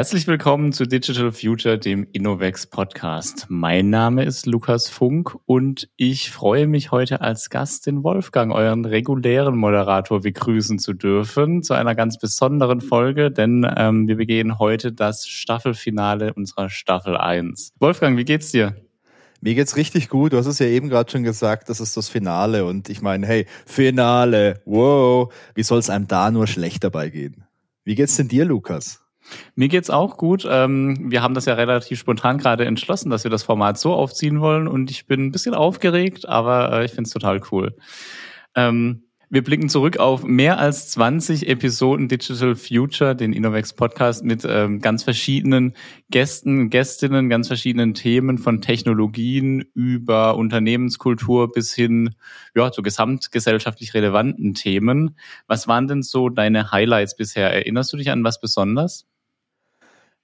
[0.00, 3.44] Herzlich willkommen zu Digital Future, dem Innovex Podcast.
[3.50, 8.86] Mein Name ist Lukas Funk und ich freue mich heute als Gast den Wolfgang, euren
[8.86, 14.90] regulären Moderator, begrüßen zu dürfen zu einer ganz besonderen Folge, denn ähm, wir begehen heute
[14.90, 17.74] das Staffelfinale unserer Staffel 1.
[17.78, 18.76] Wolfgang, wie geht's dir?
[19.42, 20.32] Mir geht's richtig gut.
[20.32, 22.64] Du hast es ja eben gerade schon gesagt, das ist das Finale.
[22.64, 27.44] Und ich meine, hey, Finale, wow, wie soll es einem da nur schlecht dabei gehen?
[27.84, 29.02] Wie geht's denn dir, Lukas?
[29.54, 30.46] Mir geht's auch gut.
[30.48, 34.40] Ähm, wir haben das ja relativ spontan gerade entschlossen, dass wir das Format so aufziehen
[34.40, 37.76] wollen und ich bin ein bisschen aufgeregt, aber äh, ich finde es total cool.
[38.54, 44.44] Ähm, wir blicken zurück auf mehr als 20 Episoden Digital Future, den Innovex Podcast mit
[44.44, 45.74] ähm, ganz verschiedenen
[46.10, 52.16] Gästen, Gästinnen, ganz verschiedenen Themen von Technologien über Unternehmenskultur bis hin
[52.56, 55.16] ja, zu gesamtgesellschaftlich relevanten Themen.
[55.46, 57.54] Was waren denn so deine Highlights bisher?
[57.54, 59.06] Erinnerst du dich an was besonders?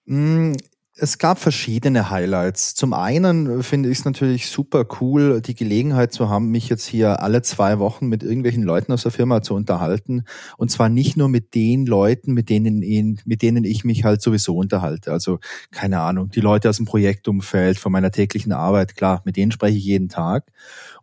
[0.07, 0.53] Mm,
[0.99, 2.75] es gab verschiedene Highlights.
[2.75, 7.21] Zum einen finde ich es natürlich super cool, die Gelegenheit zu haben, mich jetzt hier
[7.21, 10.25] alle zwei Wochen mit irgendwelchen Leuten aus der Firma zu unterhalten.
[10.57, 14.57] Und zwar nicht nur mit den Leuten, mit denen, mit denen ich mich halt sowieso
[14.57, 15.13] unterhalte.
[15.13, 15.39] Also
[15.71, 19.77] keine Ahnung, die Leute aus dem Projektumfeld, von meiner täglichen Arbeit, klar, mit denen spreche
[19.77, 20.51] ich jeden Tag.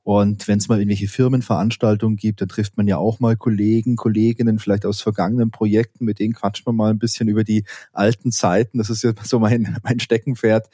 [0.04, 4.60] Und wenn es mal irgendwelche Firmenveranstaltungen gibt, dann trifft man ja auch mal Kollegen, Kolleginnen,
[4.60, 8.78] vielleicht aus vergangenen Projekten, mit denen quatscht man mal ein bisschen über die alten Zeiten.
[8.78, 10.70] Das ist ja so mein, mein Steckenpferd.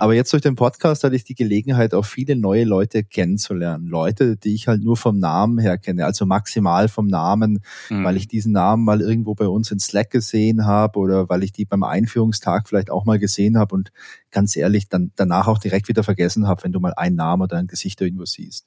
[0.00, 3.86] Aber jetzt durch den Podcast hatte ich die Gelegenheit, auch viele neue Leute kennenzulernen.
[3.86, 8.02] Leute, die ich halt nur vom Namen her kenne, also maximal vom Namen, mhm.
[8.02, 11.52] weil ich diesen Namen mal irgendwo bei uns in Slack gesehen habe oder weil ich
[11.52, 13.92] die beim Einführungstag vielleicht auch mal gesehen habe und
[14.30, 17.58] ganz ehrlich dann danach auch direkt wieder vergessen habe, wenn du mal einen Namen oder
[17.58, 18.66] ein Gesicht irgendwo siehst.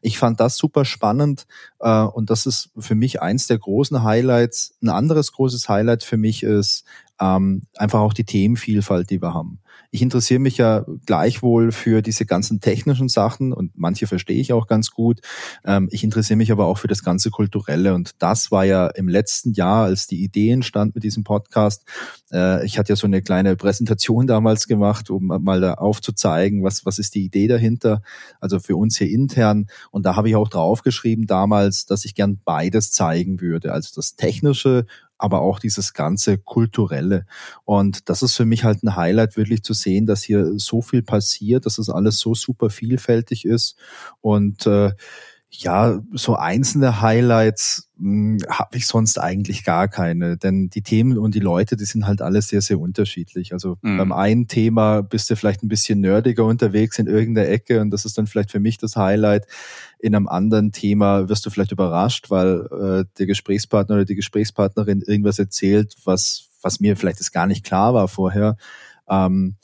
[0.00, 1.46] Ich fand das super spannend
[1.80, 4.78] äh, und das ist für mich eins der großen Highlights.
[4.82, 6.84] Ein anderes großes Highlight für mich ist
[7.20, 9.60] ähm, einfach auch die Themenvielfalt, die wir haben.
[9.92, 14.66] Ich interessiere mich ja gleichwohl für diese ganzen technischen Sachen und manche verstehe ich auch
[14.66, 15.20] ganz gut.
[15.64, 19.08] Ähm, ich interessiere mich aber auch für das ganze Kulturelle und das war ja im
[19.08, 21.84] letzten Jahr, als die Idee entstand mit diesem Podcast.
[22.32, 26.86] Äh, ich hatte ja so eine kleine Präsentation damals gemacht, um mal da aufzuzeigen, was,
[26.86, 28.02] was ist die Idee dahinter,
[28.40, 29.66] also für uns hier intern.
[29.90, 34.16] Und da habe ich auch draufgeschrieben damals, dass ich gern beides zeigen würde, also das
[34.16, 34.86] Technische
[35.20, 37.26] aber auch dieses ganze kulturelle.
[37.64, 41.02] Und das ist für mich halt ein Highlight, wirklich zu sehen, dass hier so viel
[41.02, 43.76] passiert, dass das alles so super vielfältig ist
[44.20, 44.92] und äh,
[45.52, 51.34] ja, so einzelne Highlights hm, habe ich sonst eigentlich gar keine, denn die Themen und
[51.34, 53.52] die Leute, die sind halt alle sehr, sehr unterschiedlich.
[53.52, 53.98] Also mhm.
[53.98, 58.04] beim einen Thema bist du vielleicht ein bisschen nerdiger unterwegs in irgendeiner Ecke und das
[58.04, 59.46] ist dann vielleicht für mich das Highlight.
[59.98, 65.02] In einem anderen Thema wirst du vielleicht überrascht, weil äh, der Gesprächspartner oder die Gesprächspartnerin
[65.02, 68.56] irgendwas erzählt, was, was mir vielleicht das gar nicht klar war vorher.
[69.08, 69.56] Ähm,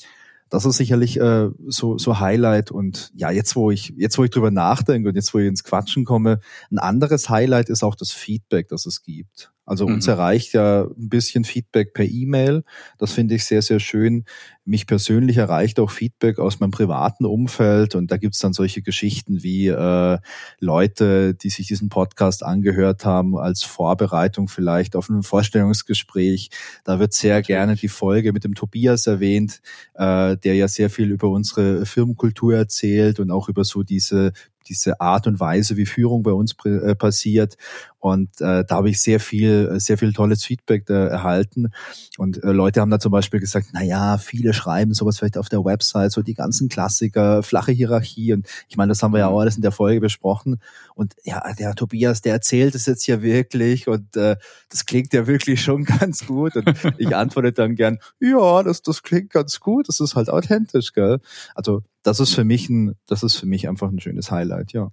[0.49, 2.71] das ist sicherlich äh, so, so Highlight.
[2.71, 5.65] Und ja, jetzt wo ich, jetzt wo ich drüber nachdenke und jetzt wo ich ins
[5.65, 6.41] Quatschen komme,
[6.71, 9.51] ein anderes Highlight ist auch das Feedback, das es gibt.
[9.67, 10.13] Also uns mhm.
[10.13, 12.63] erreicht ja ein bisschen Feedback per E-Mail.
[12.99, 14.25] Das finde ich sehr, sehr schön.
[14.65, 19.43] Mich persönlich erreicht auch Feedback aus meinem privaten Umfeld und da gibt's dann solche Geschichten
[19.43, 20.19] wie äh,
[20.61, 26.51] Leute, die sich diesen Podcast angehört haben als Vorbereitung vielleicht auf ein Vorstellungsgespräch.
[26.85, 29.61] Da wird sehr gerne die Folge mit dem Tobias erwähnt,
[29.95, 34.33] äh, der ja sehr viel über unsere Firmenkultur erzählt und auch über so diese
[34.69, 37.57] diese Art und Weise, wie Führung bei uns äh, passiert.
[37.99, 41.73] Und äh, da habe ich sehr viel, sehr viel tolles Feedback äh, erhalten.
[42.19, 45.49] Und äh, Leute haben da zum Beispiel gesagt, na ja, viele schreiben sowas vielleicht auf
[45.49, 48.33] der Website, so die ganzen Klassiker, flache Hierarchie.
[48.33, 50.61] Und ich meine, das haben wir ja auch alles in der Folge besprochen.
[50.95, 54.37] Und ja, der Tobias, der erzählt es jetzt ja wirklich und äh,
[54.69, 56.55] das klingt ja wirklich schon ganz gut.
[56.55, 60.93] Und ich antworte dann gern, ja, das, das klingt ganz gut, das ist halt authentisch,
[60.93, 61.19] gell?
[61.55, 64.91] Also das ist für mich ein, das ist für mich einfach ein schönes Highlight, ja.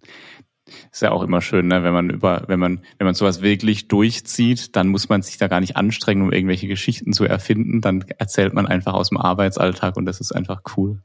[0.92, 1.84] Ist ja auch immer schön, ne?
[1.84, 5.48] wenn man über, wenn man, wenn man sowas wirklich durchzieht, dann muss man sich da
[5.48, 7.82] gar nicht anstrengen, um irgendwelche Geschichten zu erfinden.
[7.82, 11.02] Dann erzählt man einfach aus dem Arbeitsalltag und das ist einfach cool.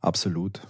[0.00, 0.60] Absolut.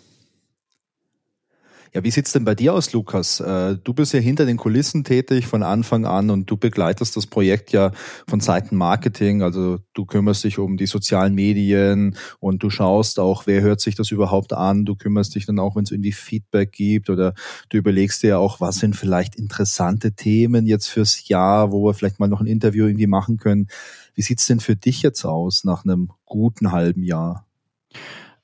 [1.97, 3.39] Ja, wie sieht's denn bei dir aus, Lukas?
[3.39, 7.29] Äh, du bist ja hinter den Kulissen tätig von Anfang an und du begleitest das
[7.29, 7.93] Projekt ja
[8.27, 9.43] von Seiten Marketing.
[9.43, 13.95] Also du kümmerst dich um die sozialen Medien und du schaust auch, wer hört sich
[13.95, 14.85] das überhaupt an.
[14.85, 17.33] Du kümmerst dich dann auch, wenn es irgendwie Feedback gibt oder
[17.69, 21.95] du überlegst dir ja auch, was sind vielleicht interessante Themen jetzt fürs Jahr, wo wir
[21.95, 23.69] vielleicht mal noch ein Interview irgendwie machen können.
[24.17, 27.47] Wie sieht's denn für dich jetzt aus nach einem guten halben Jahr?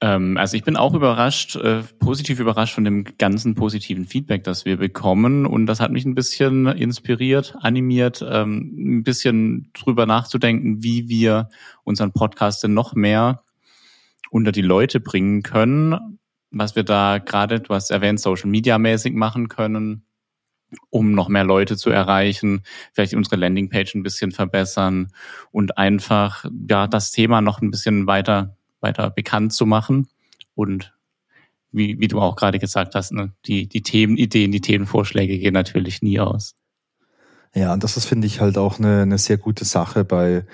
[0.01, 4.65] Ähm, also ich bin auch überrascht, äh, positiv überrascht von dem ganzen positiven Feedback, das
[4.65, 5.47] wir bekommen.
[5.47, 11.51] Und das hat mich ein bisschen inspiriert, animiert, ähm, ein bisschen drüber nachzudenken, wie wir
[11.85, 13.43] unseren Podcast denn noch mehr
[14.31, 16.19] unter die Leute bringen können.
[16.51, 20.05] Was wir da gerade, du hast erwähnt, Social Media mäßig machen können,
[20.89, 22.63] um noch mehr Leute zu erreichen,
[22.93, 25.09] vielleicht unsere Landingpage ein bisschen verbessern
[25.51, 30.09] und einfach ja das Thema noch ein bisschen weiter weiter bekannt zu machen
[30.55, 30.93] und
[31.73, 36.03] wie, wie du auch gerade gesagt hast, ne, die, die Themenideen, die Themenvorschläge gehen natürlich
[36.03, 36.57] nie aus.
[37.55, 40.45] Ja, und das ist, finde ich, halt auch eine, eine sehr gute Sache bei,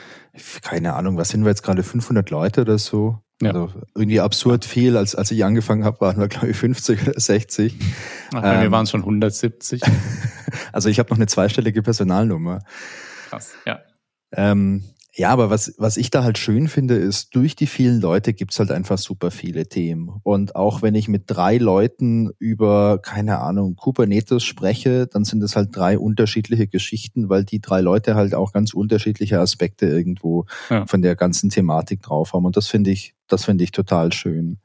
[0.62, 3.20] keine Ahnung, was sind wir jetzt gerade, 500 Leute oder so?
[3.42, 3.50] Ja.
[3.50, 4.96] Also irgendwie absurd viel.
[4.96, 7.74] Als, als ich angefangen habe, waren wir, glaube ich, 50 oder 60.
[8.34, 9.82] Ach, ähm, mir waren schon 170.
[10.72, 12.60] also ich habe noch eine zweistellige Personalnummer.
[13.28, 13.80] Krass, ja.
[14.32, 14.84] Ähm,
[15.18, 18.58] ja, aber was, was ich da halt schön finde, ist, durch die vielen Leute gibt's
[18.58, 20.10] halt einfach super viele Themen.
[20.22, 25.56] Und auch wenn ich mit drei Leuten über, keine Ahnung, Kubernetes spreche, dann sind es
[25.56, 30.84] halt drei unterschiedliche Geschichten, weil die drei Leute halt auch ganz unterschiedliche Aspekte irgendwo ja.
[30.84, 32.44] von der ganzen Thematik drauf haben.
[32.44, 34.58] Und das finde ich, das finde ich total schön.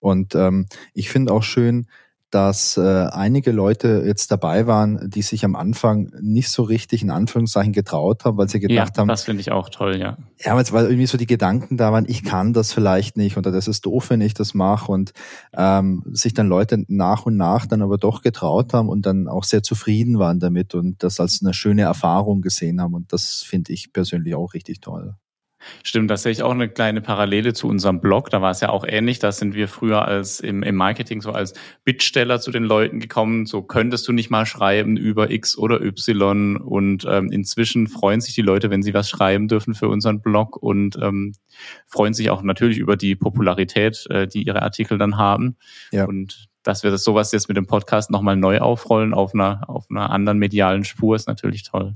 [0.00, 1.86] Und ähm, ich finde auch schön,
[2.34, 2.80] dass äh,
[3.12, 8.24] einige Leute jetzt dabei waren, die sich am Anfang nicht so richtig in Anführungszeichen getraut
[8.24, 9.08] haben, weil sie gedacht ja, haben.
[9.08, 10.16] Das finde ich auch toll, ja.
[10.44, 13.68] Ja, weil irgendwie so die Gedanken da waren, ich kann das vielleicht nicht oder das
[13.68, 15.12] ist doof, wenn ich das mache und
[15.56, 19.44] ähm, sich dann Leute nach und nach dann aber doch getraut haben und dann auch
[19.44, 23.72] sehr zufrieden waren damit und das als eine schöne Erfahrung gesehen haben und das finde
[23.72, 25.14] ich persönlich auch richtig toll.
[25.82, 28.30] Stimmt, da sehe ich auch eine kleine Parallele zu unserem Blog.
[28.30, 29.18] Da war es ja auch ähnlich.
[29.18, 33.46] Da sind wir früher als im, im Marketing so als Bittsteller zu den Leuten gekommen.
[33.46, 36.56] So könntest du nicht mal schreiben über X oder Y.
[36.56, 40.56] Und ähm, inzwischen freuen sich die Leute, wenn sie was schreiben dürfen für unseren Blog
[40.56, 41.32] und ähm,
[41.86, 45.56] freuen sich auch natürlich über die Popularität, äh, die ihre Artikel dann haben.
[45.92, 46.04] Ja.
[46.04, 49.86] Und dass wir das sowas jetzt mit dem Podcast nochmal neu aufrollen auf einer, auf
[49.90, 51.94] einer anderen medialen Spur, ist natürlich toll.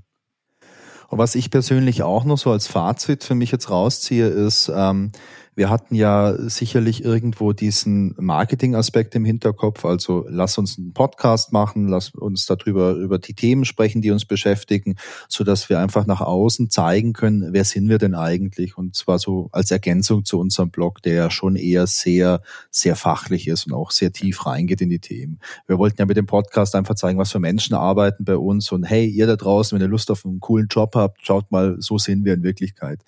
[1.09, 5.11] Und was ich persönlich auch noch so als Fazit für mich jetzt rausziehe, ist, ähm,
[5.59, 9.85] wir hatten ja sicherlich irgendwo diesen Marketing-Aspekt im Hinterkopf.
[9.85, 14.25] Also lass uns einen Podcast machen, lass uns darüber über die Themen sprechen, die uns
[14.25, 14.95] beschäftigen,
[15.29, 18.79] so dass wir einfach nach außen zeigen können, wer sind wir denn eigentlich?
[18.79, 22.41] Und zwar so als Ergänzung zu unserem Blog, der ja schon eher sehr,
[22.71, 25.41] sehr fachlich ist und auch sehr tief reingeht in die Themen.
[25.67, 28.85] Wir wollten ja mit dem Podcast einfach zeigen, was für Menschen arbeiten bei uns und
[28.85, 31.99] hey, ihr da draußen, wenn ihr Lust auf einen coolen Job habt, schaut mal, so
[31.99, 33.01] sind wir in Wirklichkeit.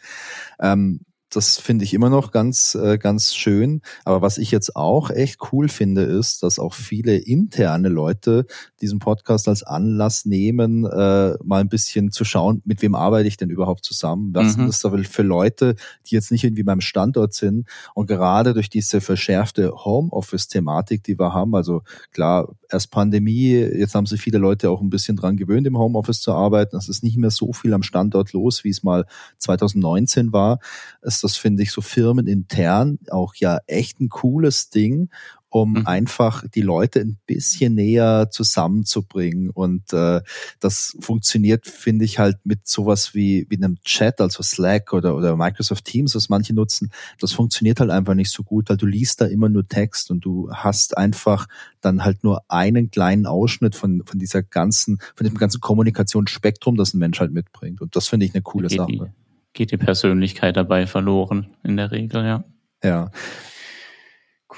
[0.61, 3.83] Ähm, das finde ich immer noch ganz, äh, ganz schön.
[4.05, 8.47] Aber was ich jetzt auch echt cool finde, ist, dass auch viele interne Leute
[8.81, 13.37] diesen Podcast als Anlass nehmen, äh, mal ein bisschen zu schauen, mit wem arbeite ich
[13.37, 14.35] denn überhaupt zusammen?
[14.35, 14.67] Was mhm.
[14.67, 17.69] das da für Leute, die jetzt nicht irgendwie beim Standort sind?
[17.95, 21.83] Und gerade durch diese verschärfte Homeoffice-Thematik, die wir haben, also
[22.13, 26.21] klar, erst Pandemie, jetzt haben sich viele Leute auch ein bisschen dran gewöhnt, im Homeoffice
[26.21, 26.77] zu arbeiten.
[26.77, 29.07] Es ist nicht mehr so viel am Standort los, wie es mal
[29.39, 30.59] 2019 war.
[31.03, 35.11] Ist das, finde ich, so firmenintern auch ja echt ein cooles Ding,
[35.51, 35.87] um mhm.
[35.87, 39.51] einfach die Leute ein bisschen näher zusammenzubringen.
[39.51, 40.23] Und äh,
[40.61, 45.37] das funktioniert, finde ich, halt mit sowas wie, wie einem Chat, also Slack oder, oder
[45.37, 46.91] Microsoft Teams, was manche nutzen.
[47.19, 50.25] Das funktioniert halt einfach nicht so gut, weil du liest da immer nur Text und
[50.25, 51.47] du hast einfach
[51.81, 56.95] dann halt nur einen kleinen Ausschnitt von, von dieser ganzen, von dem ganzen Kommunikationsspektrum, das
[56.95, 57.81] ein Mensch halt mitbringt.
[57.81, 59.13] Und das finde ich eine coole okay, Sache
[59.53, 62.45] geht die Persönlichkeit dabei verloren, in der Regel, ja.
[62.83, 63.11] Ja.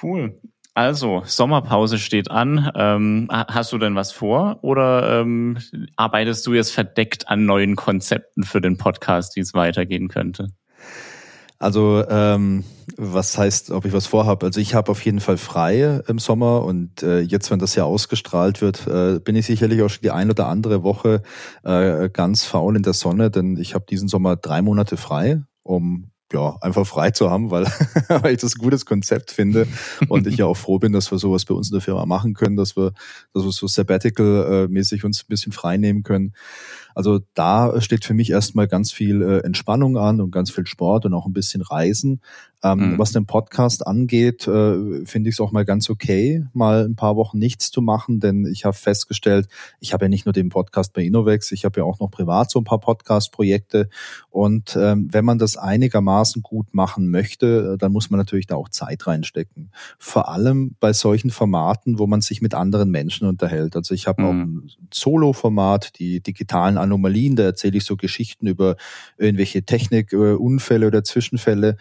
[0.02, 0.40] Cool.
[0.74, 2.70] Also, Sommerpause steht an.
[2.74, 5.58] Ähm, hast du denn was vor oder ähm,
[5.96, 10.48] arbeitest du jetzt verdeckt an neuen Konzepten für den Podcast, wie es weitergehen könnte?
[11.62, 12.64] Also ähm,
[12.96, 14.46] was heißt, ob ich was vorhabe?
[14.46, 17.84] Also ich habe auf jeden Fall frei im Sommer und äh, jetzt, wenn das ja
[17.84, 21.22] ausgestrahlt wird, äh, bin ich sicherlich auch schon die ein oder andere Woche
[21.62, 26.11] äh, ganz faul in der Sonne, denn ich habe diesen Sommer drei Monate frei, um
[26.32, 27.64] ja, einfach frei zu haben, weil,
[28.08, 29.66] weil ich das ein gutes Konzept finde
[30.08, 32.34] und ich ja auch froh bin, dass wir sowas bei uns in der Firma machen
[32.34, 32.92] können, dass wir,
[33.32, 36.34] dass wir so sabbatical-mäßig uns ein bisschen frei nehmen können.
[36.94, 41.06] Also da steht für mich erstmal ganz viel äh, Entspannung an und ganz viel Sport
[41.06, 42.20] und auch ein bisschen Reisen.
[42.62, 42.98] Ähm, mhm.
[42.98, 47.16] Was den Podcast angeht, äh, finde ich es auch mal ganz okay, mal ein paar
[47.16, 49.48] Wochen nichts zu machen, denn ich habe festgestellt,
[49.80, 52.50] ich habe ja nicht nur den Podcast bei Innovex, ich habe ja auch noch privat
[52.50, 53.88] so ein paar Podcast-Projekte
[54.30, 58.54] und ähm, wenn man das einigermaßen gut machen möchte, äh, dann muss man natürlich da
[58.54, 59.72] auch Zeit reinstecken.
[59.98, 63.74] Vor allem bei solchen Formaten, wo man sich mit anderen Menschen unterhält.
[63.74, 64.28] Also ich habe mhm.
[64.28, 68.76] auch ein Solo-Format, die digitalen Anomalien, da erzähle ich so Geschichten über
[69.18, 71.76] irgendwelche Technikunfälle oder Zwischenfälle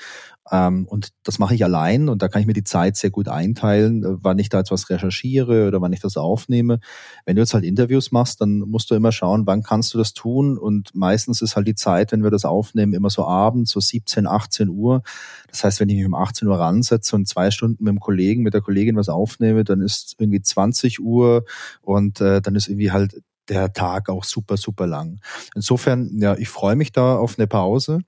[0.50, 4.04] und das mache ich allein und da kann ich mir die Zeit sehr gut einteilen,
[4.04, 6.80] äh, wann ich da jetzt was recherchiere oder wann ich das aufnehme.
[7.26, 10.14] Wenn du jetzt halt Interviews machst, dann musst du immer schauen, wann kannst du das
[10.14, 13.80] tun und meistens ist halt die Zeit, wenn wir das aufnehmen, immer so abends, so
[13.80, 15.04] 17, 18 Uhr.
[15.50, 18.42] Das heißt, wenn ich mich um 18 Uhr ransetze und zwei Stunden mit dem Kollegen,
[18.44, 21.46] mit der Kollegin was aufnehme, dann ist irgendwie 20 Uhr
[21.82, 25.20] und äh, dann ist irgendwie halt der Tag auch super, super lang.
[25.56, 28.00] Insofern, ja, ich freue mich da auf eine Pause.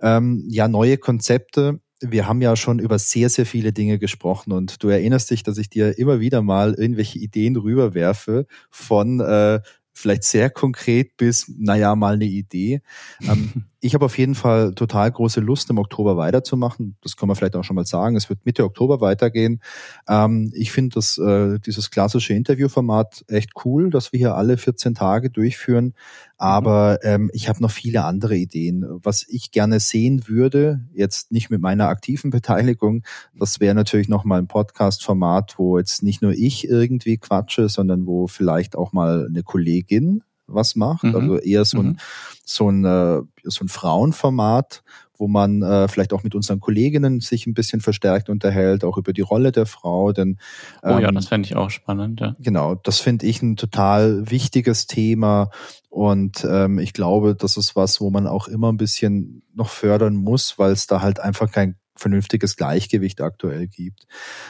[0.00, 1.80] Ähm, ja, neue Konzepte.
[2.00, 5.58] Wir haben ja schon über sehr, sehr viele Dinge gesprochen und du erinnerst dich, dass
[5.58, 9.60] ich dir immer wieder mal irgendwelche Ideen rüberwerfe von äh,
[9.92, 12.82] vielleicht sehr konkret bis, naja, mal eine Idee.
[13.22, 16.96] Ähm, ich habe auf jeden Fall total große Lust, im Oktober weiterzumachen.
[17.02, 18.16] Das kann man vielleicht auch schon mal sagen.
[18.16, 19.60] Es wird Mitte Oktober weitergehen.
[20.08, 24.94] Ähm, ich finde das, äh, dieses klassische Interviewformat echt cool, dass wir hier alle 14
[24.94, 25.94] Tage durchführen.
[26.38, 28.84] Aber ähm, ich habe noch viele andere Ideen.
[29.02, 33.04] Was ich gerne sehen würde, jetzt nicht mit meiner aktiven Beteiligung,
[33.34, 38.06] das wäre natürlich noch mal ein Podcast-Format, wo jetzt nicht nur ich irgendwie quatsche, sondern
[38.06, 41.04] wo vielleicht auch mal eine Kollegin was macht.
[41.04, 41.14] Mhm.
[41.14, 41.96] Also eher so ein, mhm.
[42.44, 44.82] so ein, äh, so ein Frauenformat,
[45.18, 49.12] wo man äh, vielleicht auch mit unseren Kolleginnen sich ein bisschen verstärkt unterhält, auch über
[49.12, 50.12] die Rolle der Frau.
[50.12, 50.38] Denn,
[50.82, 52.20] ähm, oh ja, ähm, das fände ich auch spannend.
[52.20, 52.36] Ja.
[52.38, 55.50] Genau, das finde ich ein total wichtiges Thema
[55.90, 60.14] und ähm, ich glaube, das ist was, wo man auch immer ein bisschen noch fördern
[60.14, 64.06] muss, weil es da halt einfach kein vernünftiges Gleichgewicht aktuell gibt.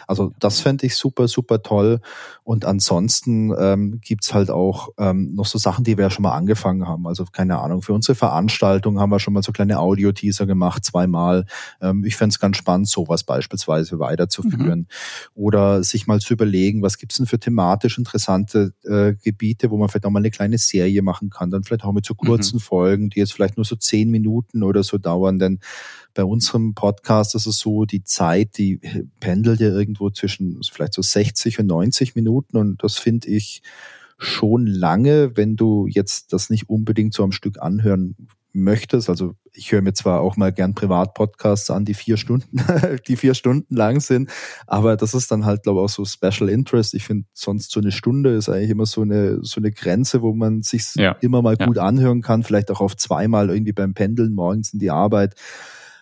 [0.07, 2.00] Also das fände ich super, super toll.
[2.45, 6.35] Und ansonsten ähm, gibt's halt auch ähm, noch so Sachen, die wir ja schon mal
[6.35, 7.07] angefangen haben.
[7.07, 11.47] Also keine Ahnung, für unsere Veranstaltung haben wir schon mal so kleine Audio-Teaser gemacht, zweimal.
[11.81, 14.81] Ähm, ich fände es ganz spannend, sowas beispielsweise weiterzuführen.
[14.81, 14.87] Mhm.
[15.35, 19.88] Oder sich mal zu überlegen, was gibt's denn für thematisch interessante äh, Gebiete, wo man
[19.88, 21.50] vielleicht auch mal eine kleine Serie machen kann.
[21.50, 22.61] Dann vielleicht auch mit so kurzen mhm.
[22.61, 25.38] Folgen, die jetzt vielleicht nur so zehn Minuten oder so dauern.
[25.38, 25.61] Denn
[26.18, 28.80] bei unserem Podcast ist es so, die Zeit, die
[29.20, 33.62] pendelt ja irgendwo zwischen vielleicht so 60 und 90 Minuten und das finde ich
[34.18, 38.16] schon lange, wenn du jetzt das nicht unbedingt so am Stück anhören
[38.52, 39.08] möchtest.
[39.08, 42.64] Also ich höre mir zwar auch mal gern Privatpodcasts an, die vier Stunden,
[43.06, 44.28] die vier Stunden lang sind,
[44.66, 46.94] aber das ist dann halt, glaube ich, auch so Special Interest.
[46.94, 50.32] Ich finde sonst so eine Stunde ist eigentlich immer so eine, so eine Grenze, wo
[50.32, 51.12] man sich ja.
[51.20, 54.90] immer mal gut anhören kann, vielleicht auch auf zweimal irgendwie beim Pendeln morgens in die
[54.90, 55.37] Arbeit.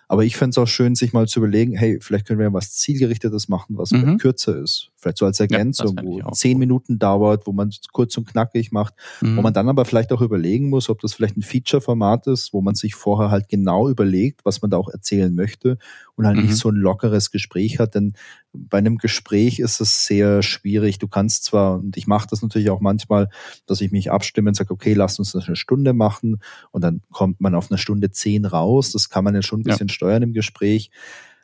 [0.09, 2.73] Aber ich fände es auch schön, sich mal zu überlegen, hey, vielleicht können wir was
[2.75, 4.19] Zielgerichtetes machen, was mhm.
[4.19, 4.91] kürzer ist.
[4.97, 8.71] Vielleicht so als Ergänzung, ja, wo zehn Minuten dauert, wo man es kurz und knackig
[8.71, 9.37] macht, mhm.
[9.37, 12.61] wo man dann aber vielleicht auch überlegen muss, ob das vielleicht ein Feature-Format ist, wo
[12.61, 15.79] man sich vorher halt genau überlegt, was man da auch erzählen möchte
[16.17, 16.45] und halt mhm.
[16.47, 17.95] nicht so ein lockeres Gespräch hat.
[17.95, 18.15] Denn
[18.53, 20.99] bei einem Gespräch ist es sehr schwierig.
[20.99, 23.29] Du kannst zwar, und ich mache das natürlich auch manchmal,
[23.67, 26.41] dass ich mich abstimme und sage, okay, lass uns das eine Stunde machen
[26.73, 28.93] und dann kommt man auf eine Stunde zehn raus.
[28.93, 29.95] Das kann man ja schon ein bisschen ja.
[29.95, 30.91] steuern im Gespräch.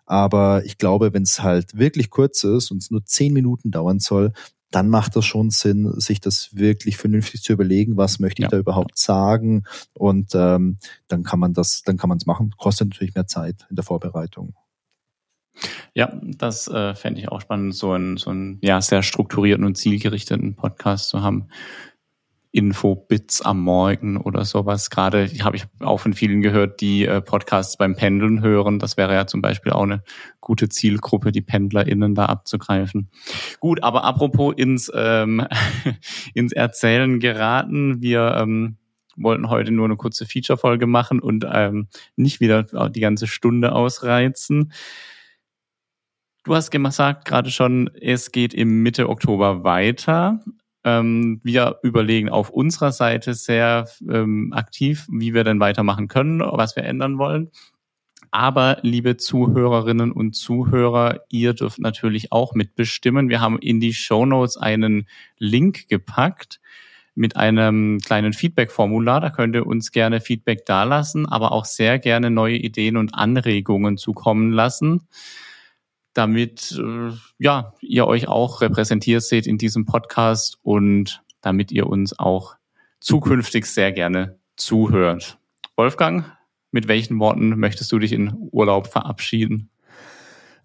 [0.07, 4.01] Aber ich glaube, wenn es halt wirklich kurz ist und es nur zehn Minuten dauern
[4.01, 4.33] soll,
[4.75, 8.51] dann macht das schon Sinn, sich das wirklich vernünftig zu überlegen, was möchte ich ja.
[8.51, 9.65] da überhaupt sagen.
[9.95, 12.53] Und ähm, dann kann man das, dann kann man es machen.
[12.57, 14.55] Kostet natürlich mehr Zeit in der Vorbereitung.
[15.95, 19.77] Ja, das äh, fände ich auch spannend, so einen, so einen ja, sehr strukturierten und
[19.77, 21.49] zielgerichteten Podcast zu haben.
[22.53, 24.91] Info-Bits am Morgen oder sowas.
[24.91, 28.79] Gerade habe ich auch von vielen gehört, die äh, Podcasts beim Pendeln hören.
[28.79, 30.03] Das wäre ja zum Beispiel auch eine
[30.41, 33.11] gute Zielgruppe, die PendlerInnen da abzugreifen.
[33.59, 35.47] Gut, aber apropos ins, ähm,
[36.35, 38.03] ins Erzählen geraten.
[38.03, 38.77] Wir ähm,
[39.17, 44.73] wollten heute nur eine kurze Feature-Folge machen und ähm, nicht wieder die ganze Stunde ausreizen.
[46.45, 50.41] Du hast gesagt gerade schon, es geht im Mitte Oktober weiter.
[50.85, 56.77] Ähm, wir überlegen auf unserer Seite sehr ähm, aktiv, wie wir denn weitermachen können, was
[56.77, 57.51] wir ändern wollen.
[58.31, 63.29] Aber liebe Zuhörerinnen und Zuhörer, ihr dürft natürlich auch mitbestimmen.
[63.29, 65.07] Wir haben in die Show Notes einen
[65.39, 66.59] Link gepackt
[67.15, 69.21] mit einem kleinen Feedback-Formular.
[69.21, 73.99] Da könnt ihr uns gerne Feedback dalassen, aber auch sehr gerne neue Ideen und Anregungen
[73.99, 75.07] zukommen lassen
[76.15, 82.19] damit äh, ja ihr euch auch repräsentiert seht in diesem Podcast und damit ihr uns
[82.19, 82.57] auch
[83.01, 85.39] zukünftig sehr gerne zuhört.
[85.77, 86.25] Wolfgang,
[86.71, 89.71] mit welchen Worten möchtest du dich in Urlaub verabschieden?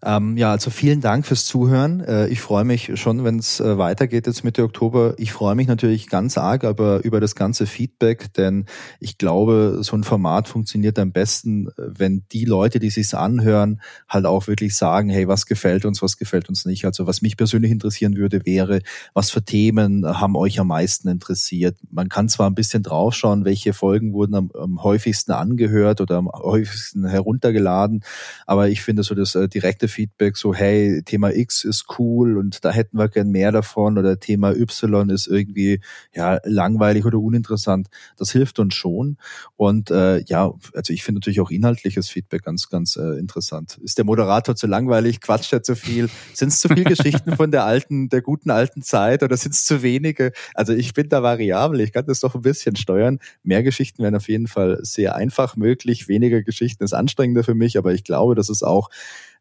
[0.03, 2.01] Ähm, ja, also vielen Dank fürs Zuhören.
[2.01, 5.15] Äh, ich freue mich schon, wenn es äh, weitergeht jetzt Mitte Oktober.
[5.17, 8.65] Ich freue mich natürlich ganz arg aber über das ganze Feedback, denn
[8.99, 14.27] ich glaube, so ein Format funktioniert am besten, wenn die Leute, die sich's anhören, halt
[14.27, 16.85] auch wirklich sagen, hey, was gefällt uns, was gefällt uns nicht.
[16.85, 18.81] Also was mich persönlich interessieren würde, wäre,
[19.15, 21.75] was für Themen haben euch am meisten interessiert.
[21.89, 26.27] Man kann zwar ein bisschen draufschauen, welche Folgen wurden am, am häufigsten angehört oder am
[26.27, 28.03] häufigsten heruntergeladen,
[28.45, 29.47] aber ich finde so das äh,
[29.88, 33.98] direkte Feedback so, hey, Thema X ist cool und da hätten wir gern mehr davon
[33.98, 35.82] oder Thema Y ist irgendwie
[36.13, 37.88] ja langweilig oder uninteressant.
[38.17, 39.17] Das hilft uns schon.
[39.56, 43.79] Und äh, ja, also ich finde natürlich auch inhaltliches Feedback ganz, ganz äh, interessant.
[43.84, 45.22] Ist der Moderator zu langweilig?
[45.22, 46.10] Quatscht er zu viel?
[46.34, 49.65] Sind es zu viele Geschichten von der alten, der guten alten Zeit oder sind es
[49.65, 50.32] zu wenige?
[50.53, 53.20] Also ich bin da variabel, ich kann das doch ein bisschen steuern.
[53.44, 56.08] Mehr Geschichten wären auf jeden Fall sehr einfach möglich.
[56.08, 58.89] Weniger Geschichten ist anstrengender für mich, aber ich glaube, dass es auch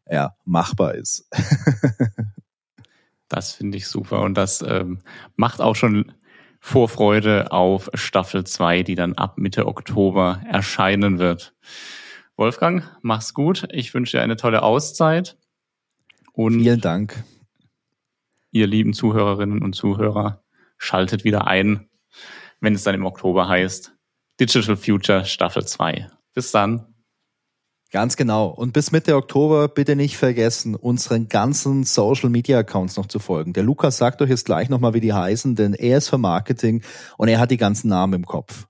[0.09, 1.29] ja, machbar ist.
[3.27, 4.99] das finde ich super und das ähm,
[5.35, 6.13] macht auch schon
[6.59, 11.53] Vorfreude auf Staffel 2, die dann ab Mitte Oktober erscheinen wird.
[12.35, 13.67] Wolfgang, mach's gut.
[13.71, 15.37] Ich wünsche dir eine tolle Auszeit.
[16.33, 17.23] Und Vielen Dank.
[18.51, 20.43] Ihr lieben Zuhörerinnen und Zuhörer,
[20.77, 21.89] schaltet wieder ein,
[22.59, 23.93] wenn es dann im Oktober heißt
[24.39, 26.09] Digital Future Staffel 2.
[26.33, 26.96] Bis dann.
[27.91, 28.47] Ganz genau.
[28.47, 33.53] Und bis Mitte Oktober bitte nicht vergessen, unseren ganzen Social Media Accounts noch zu folgen.
[33.53, 36.83] Der Lukas sagt euch jetzt gleich nochmal, wie die heißen, denn er ist für Marketing
[37.17, 38.67] und er hat die ganzen Namen im Kopf.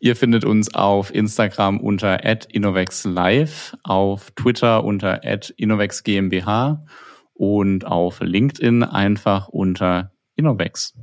[0.00, 5.22] Ihr findet uns auf Instagram unter @innovexlive, auf Twitter unter
[5.56, 6.84] @innovexgmbH
[7.34, 10.94] und auf LinkedIn einfach unter Innovex.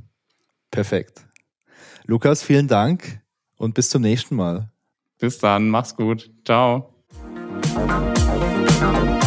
[0.70, 1.26] Perfekt.
[2.06, 3.20] Lukas, vielen Dank
[3.56, 4.70] und bis zum nächsten Mal.
[5.18, 6.30] Bis dann, mach's gut.
[6.44, 6.97] Ciao.
[7.86, 9.17] Thank you.